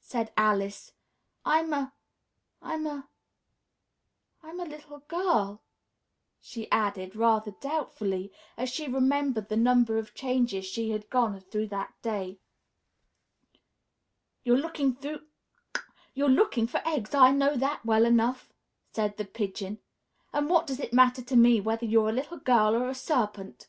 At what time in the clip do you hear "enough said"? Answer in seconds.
18.06-19.18